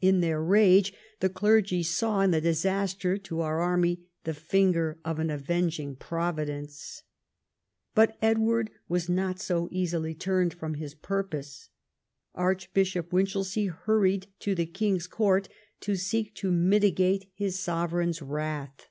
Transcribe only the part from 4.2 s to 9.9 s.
the finger of an avenging Providence. But Edward was not so